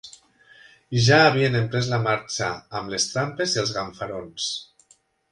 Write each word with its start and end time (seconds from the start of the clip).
Ja 1.07 1.17
havien 1.25 1.57
emprès 1.59 1.89
la 1.91 1.99
marxa, 2.05 2.47
am 2.79 2.89
les 2.93 3.05
trampes 3.11 3.53
i 3.57 3.61
els 3.65 3.75
ganfarons 3.75 4.49